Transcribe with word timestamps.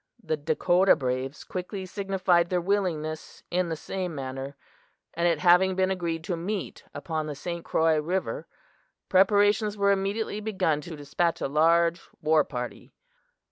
The 0.23 0.35
Dakota 0.35 0.95
braves 0.95 1.43
quickly 1.43 1.85
signified 1.85 2.49
their 2.49 2.59
willingness 2.59 3.43
in 3.51 3.69
the 3.69 3.75
same 3.75 4.15
manner, 4.15 4.55
and 5.13 5.27
it 5.27 5.37
having 5.37 5.75
been 5.75 5.91
agreed 5.91 6.23
to 6.23 6.35
meet 6.35 6.83
upon 6.91 7.27
the 7.27 7.35
St. 7.35 7.63
Croix 7.63 8.01
river, 8.01 8.47
preparations 9.09 9.77
were 9.77 9.91
immediately 9.91 10.39
begun 10.41 10.81
to 10.81 10.95
despatch 10.95 11.39
a 11.39 11.47
large 11.47 12.01
war 12.19 12.43
party. 12.43 12.89